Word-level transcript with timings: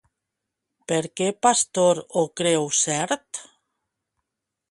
Per 0.91 1.01
què 1.19 1.27
Pastor 1.47 2.01
ho 2.21 2.25
creu 2.41 2.67
cert? 2.79 3.45